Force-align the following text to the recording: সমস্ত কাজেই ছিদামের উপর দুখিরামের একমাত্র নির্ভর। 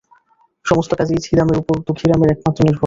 সমস্ত 0.65 0.91
কাজেই 0.99 1.23
ছিদামের 1.25 1.57
উপর 1.61 1.75
দুখিরামের 1.87 2.31
একমাত্র 2.31 2.59
নির্ভর। 2.61 2.79